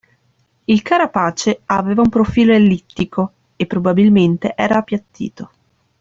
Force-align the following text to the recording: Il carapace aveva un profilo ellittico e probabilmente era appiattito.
Il 0.65 0.81
carapace 0.81 1.61
aveva 1.65 2.01
un 2.01 2.09
profilo 2.09 2.53
ellittico 2.53 3.33
e 3.55 3.67
probabilmente 3.67 4.55
era 4.57 4.77
appiattito. 4.79 5.51